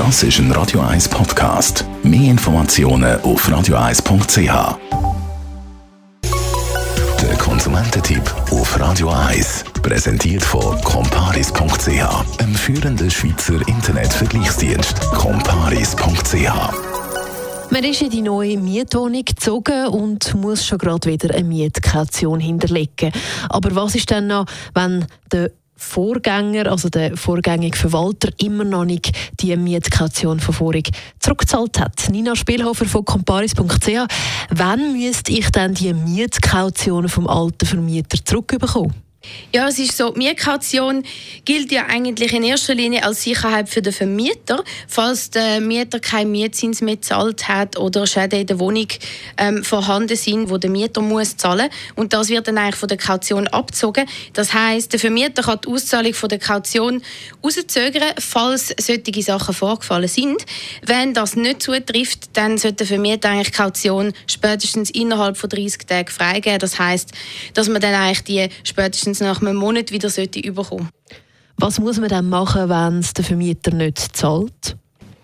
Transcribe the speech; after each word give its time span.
Das 0.00 0.22
ist 0.22 0.38
ein 0.38 0.50
Radio 0.52 0.80
1 0.80 1.10
Podcast. 1.10 1.84
Mehr 2.02 2.30
Informationen 2.30 3.20
auf 3.20 3.46
radio1.ch. 3.46 4.78
Der 7.20 7.36
Konsumententipp 7.36 8.22
auf 8.50 8.80
Radio 8.80 9.10
1 9.10 9.62
präsentiert 9.82 10.42
von 10.42 10.80
comparis.ch, 10.80 12.40
einem 12.40 12.54
führenden 12.54 13.10
Schweizer 13.10 13.60
Internetvergleichsdienst. 13.68 14.98
comparis.ch 15.10 16.50
man 17.72 17.84
ist 17.84 18.02
in 18.02 18.10
die 18.10 18.22
neue 18.22 18.58
Mietwohnung 18.58 19.24
gezogen 19.24 19.86
und 19.86 20.34
muss 20.34 20.66
schon 20.66 20.78
gerade 20.78 21.08
wieder 21.08 21.32
eine 21.32 21.44
Mietkaution 21.44 22.40
hinterlegen. 22.40 23.12
Aber 23.48 23.72
was 23.76 23.94
ist 23.94 24.10
denn 24.10 24.26
noch, 24.26 24.46
wenn 24.74 25.06
der 25.30 25.52
Vorgänger, 25.80 26.70
also 26.70 26.88
der 26.88 27.16
vorgängige 27.16 27.76
Verwalter, 27.76 28.28
immer 28.38 28.64
noch 28.64 28.84
nicht 28.84 29.12
die 29.40 29.56
Mietkaution 29.56 30.38
von 30.38 30.54
vorig 30.54 30.90
zurückgezahlt 31.18 31.80
hat. 31.80 32.08
Nina 32.10 32.36
Spielhofer 32.36 32.84
von 32.84 33.04
comparis.ch. 33.04 34.06
Wann 34.50 34.92
müsste 34.92 35.32
ich 35.32 35.50
denn 35.50 35.74
die 35.74 35.94
Mietkaution 35.94 37.08
vom 37.08 37.26
alten 37.26 37.66
Vermieter 37.66 38.18
zurückbekommen? 38.24 39.09
Ja, 39.52 39.68
es 39.68 39.78
ist 39.78 39.98
so, 39.98 40.12
Mietkaution 40.12 41.04
gilt 41.44 41.70
ja 41.72 41.86
eigentlich 41.86 42.32
in 42.32 42.42
erster 42.42 42.74
Linie 42.74 43.04
als 43.04 43.22
Sicherheit 43.22 43.68
für 43.68 43.82
den 43.82 43.92
Vermieter, 43.92 44.64
falls 44.88 45.28
der 45.28 45.60
Mieter 45.60 46.00
keinen 46.00 46.30
Mietzins 46.30 46.80
mehr 46.80 46.96
gezahlt 46.96 47.46
hat 47.46 47.76
oder 47.76 48.06
Schäden 48.06 48.40
in 48.40 48.46
der 48.46 48.58
Wohnung 48.58 48.86
ähm, 49.36 49.62
vorhanden 49.62 50.16
sind, 50.16 50.48
wo 50.48 50.56
der 50.56 50.70
Mieter 50.70 51.02
muss 51.02 51.36
zahlen 51.36 51.68
und 51.96 52.14
das 52.14 52.30
wird 52.30 52.48
dann 52.48 52.56
eigentlich 52.56 52.76
von 52.76 52.88
der 52.88 52.96
Kaution 52.96 53.46
abgezogen. 53.48 54.06
Das 54.32 54.54
heißt, 54.54 54.92
der 54.92 55.00
Vermieter 55.00 55.42
kann 55.42 55.58
die 55.64 55.68
Auszahlung 55.68 56.14
von 56.14 56.28
der 56.30 56.38
Kaution 56.38 57.02
rauszögern, 57.44 58.14
falls 58.18 58.74
solche 58.80 59.22
Sachen 59.22 59.54
vorgefallen 59.54 60.08
sind. 60.08 60.46
Wenn 60.86 61.12
das 61.12 61.36
nicht 61.36 61.62
zutrifft, 61.62 62.30
dann 62.34 62.56
sollte 62.56 62.76
der 62.76 62.86
Vermieter 62.86 63.28
eigentlich 63.28 63.52
Kaution 63.52 64.14
spätestens 64.26 64.90
innerhalb 64.90 65.36
von 65.36 65.50
30 65.50 65.86
Tagen 65.86 66.08
freigeben. 66.08 66.58
Das 66.58 66.78
heißt, 66.78 67.10
dass 67.52 67.68
man 67.68 67.82
dann 67.82 67.94
eigentlich 67.94 68.22
die 68.22 68.48
spätestens 68.64 69.09
spätestens 69.14 69.20
nach 69.20 69.40
einem 69.40 69.56
Monat 69.56 69.92
wieder 69.92 70.08
sollte. 70.08 70.40
Was 71.56 71.78
muss 71.78 71.98
man 71.98 72.08
dann 72.08 72.28
machen, 72.28 72.68
wenn 72.68 73.00
es 73.00 73.12
der 73.12 73.24
Vermieter 73.24 73.72
nicht 73.72 74.16
zahlt? 74.16 74.76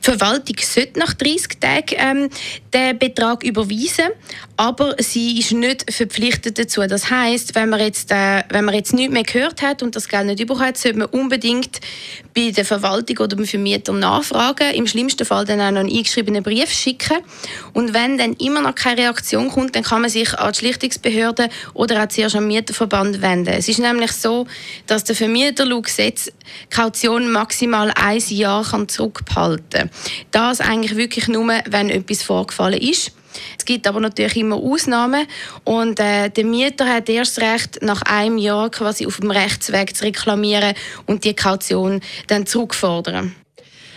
Verwaltung 0.00 0.56
sollte 0.60 0.98
nach 0.98 1.12
30 1.12 1.60
Tagen 1.60 1.94
ähm, 1.98 2.30
den 2.72 2.98
Betrag 2.98 3.44
überweisen, 3.44 4.08
aber 4.56 4.94
sie 4.98 5.38
ist 5.38 5.52
nicht 5.52 5.92
verpflichtet 5.92 6.58
dazu. 6.58 6.80
Das 6.86 7.10
heißt, 7.10 7.54
wenn 7.54 7.68
man 7.68 7.80
jetzt, 7.80 8.10
äh, 8.10 8.42
wenn 8.48 8.64
man 8.64 8.74
jetzt 8.74 8.94
nichts 8.94 9.12
mehr 9.12 9.24
gehört 9.24 9.60
hat 9.60 9.82
und 9.82 9.94
das 9.96 10.08
Geld 10.08 10.26
nicht 10.26 10.40
überkommen 10.40 10.68
hat, 10.68 10.78
sollte 10.78 10.98
man 10.98 11.08
unbedingt 11.08 11.80
bei 12.34 12.50
der 12.50 12.64
Verwaltung 12.64 13.18
oder 13.18 13.36
beim 13.36 13.44
Vermieter 13.44 13.92
nachfragen. 13.92 14.72
Im 14.74 14.86
schlimmsten 14.86 15.26
Fall 15.26 15.44
dann 15.44 15.60
auch 15.60 15.70
noch 15.70 15.80
einen 15.80 15.94
eingeschriebenen 15.94 16.42
Brief 16.42 16.70
schicken. 16.70 17.18
Und 17.74 17.92
wenn 17.92 18.16
dann 18.16 18.34
immer 18.34 18.62
noch 18.62 18.74
keine 18.74 19.02
Reaktion 19.02 19.50
kommt, 19.50 19.76
dann 19.76 19.82
kann 19.82 20.00
man 20.00 20.10
sich 20.10 20.32
an 20.38 20.52
die 20.52 20.58
Schlichtungsbehörde 20.58 21.50
oder 21.74 22.02
auch 22.02 22.08
zuerst 22.08 22.36
am 22.36 22.46
Mieterverband 22.46 23.20
wenden. 23.20 23.52
Es 23.52 23.68
ist 23.68 23.78
nämlich 23.78 24.12
so, 24.12 24.46
dass 24.86 25.04
der 25.04 25.14
Vermieter 25.14 25.66
laut 25.66 25.84
Gesetz 25.84 26.32
Kaution 26.70 27.30
maximal 27.30 27.92
ein 27.94 28.18
Jahr 28.28 28.64
kann 28.64 28.88
zurückhalten 28.88 29.89
kann. 29.89 29.89
Das 30.30 30.60
eigentlich 30.60 30.96
wirklich 30.96 31.28
nur, 31.28 31.48
wenn 31.66 31.90
etwas 31.90 32.22
vorgefallen 32.22 32.80
ist. 32.80 33.12
Es 33.58 33.64
gibt 33.64 33.86
aber 33.86 34.00
natürlich 34.00 34.36
immer 34.36 34.56
Ausnahmen 34.56 35.26
und 35.64 36.00
äh, 36.00 36.30
der 36.30 36.44
Mieter 36.44 36.86
hat 36.86 37.08
erst 37.08 37.40
Recht, 37.40 37.80
nach 37.82 38.02
einem 38.02 38.38
Jahr 38.38 38.70
quasi 38.70 39.06
auf 39.06 39.18
dem 39.18 39.30
Rechtsweg 39.30 39.96
zu 39.96 40.04
reklamieren 40.04 40.74
und 41.06 41.24
die 41.24 41.34
Kaution 41.34 42.00
dann 42.26 42.46
zurückfordern. 42.46 43.34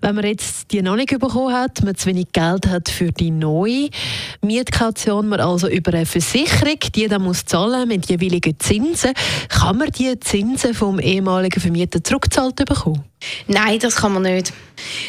Wenn 0.00 0.14
man 0.14 0.24
jetzt 0.24 0.70
die 0.70 0.80
noch 0.80 0.94
nicht 0.94 1.10
bekommen 1.10 1.52
hat, 1.52 1.82
man 1.82 1.96
zu 1.96 2.06
wenig 2.06 2.28
Geld 2.32 2.68
hat 2.68 2.88
für 2.88 3.10
die 3.10 3.32
neue 3.32 3.88
Mietkaution, 4.42 5.28
man 5.28 5.40
also 5.40 5.68
über 5.68 5.92
eine 5.92 6.06
Versicherung, 6.06 6.78
die 6.94 7.08
dann 7.08 7.22
muss 7.22 7.44
zahlen 7.44 7.88
mit 7.88 8.08
jeweiligen 8.08 8.58
Zinsen, 8.60 9.12
kann 9.48 9.78
man 9.78 9.90
die 9.90 10.18
Zinsen 10.20 10.74
vom 10.74 11.00
ehemaligen 11.00 11.60
Vermieter 11.60 12.02
zurückgezahlt 12.02 12.56
bekommen? 12.56 13.04
Nein, 13.48 13.80
das 13.80 13.96
kann 13.96 14.12
man 14.12 14.22
nicht. 14.22 14.52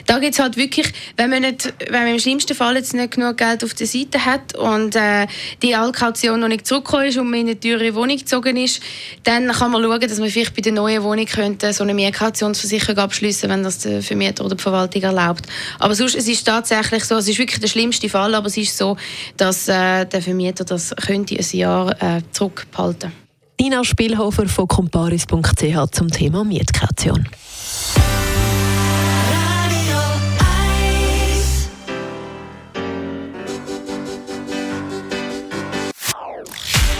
Da 0.05 0.19
gibt 0.19 0.33
es 0.33 0.39
halt 0.39 0.57
wirklich, 0.57 0.91
wenn 1.17 1.29
man, 1.29 1.41
nicht, 1.41 1.73
wenn 1.89 2.03
man 2.03 2.13
im 2.13 2.19
schlimmsten 2.19 2.55
Fall 2.55 2.75
jetzt 2.75 2.93
nicht 2.93 3.11
genug 3.11 3.37
Geld 3.37 3.63
auf 3.63 3.73
der 3.73 3.87
Seite 3.87 4.25
hat 4.25 4.55
und 4.55 4.95
äh, 4.95 5.27
die 5.61 5.75
Allkaution 5.75 6.39
noch 6.39 6.47
nicht 6.47 6.65
zurückgekommen 6.65 7.05
ist 7.05 7.17
und 7.17 7.29
man 7.29 7.41
in 7.41 7.47
eine 7.47 7.59
teure 7.59 7.93
Wohnung 7.95 8.17
gezogen 8.17 8.57
ist, 8.57 8.81
dann 9.23 9.51
kann 9.51 9.71
man 9.71 9.83
schauen, 9.83 9.99
dass 9.99 10.19
man 10.19 10.29
vielleicht 10.29 10.55
bei 10.55 10.61
der 10.61 10.71
neuen 10.71 11.03
Wohnung 11.03 11.25
könnte 11.25 11.73
so 11.73 11.83
eine 11.83 11.93
Mietkautionsversicherung 11.93 12.97
abschließen 12.97 13.49
wenn 13.49 13.63
das 13.63 13.79
der 13.79 14.01
Vermieter 14.01 14.45
oder 14.45 14.55
die 14.55 14.61
Verwaltung 14.61 15.01
erlaubt. 15.01 15.47
Aber 15.79 15.95
sonst, 15.95 16.15
es 16.15 16.27
ist 16.27 16.45
tatsächlich 16.45 17.03
so, 17.03 17.15
es 17.15 17.27
ist 17.27 17.39
wirklich 17.39 17.59
der 17.59 17.67
schlimmste 17.67 18.09
Fall, 18.09 18.33
aber 18.35 18.47
es 18.47 18.57
ist 18.57 18.77
so, 18.77 18.97
dass 19.37 19.67
äh, 19.67 20.05
der 20.05 20.21
Vermieter 20.21 20.63
das 20.63 20.95
könnte 20.95 21.35
ein 21.35 21.57
Jahr 21.57 21.91
äh, 22.01 22.21
zurückbehalten. 22.31 23.11
Nina 23.59 23.83
Spielhofer 23.83 24.47
von 24.47 24.67
comparis.ch 24.67 25.91
zum 25.91 26.09
Thema 26.09 26.45
Mietkaution. 26.45 27.27